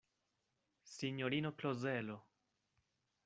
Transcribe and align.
Sinjorino 0.93 1.51
Klozelo! 1.53 2.17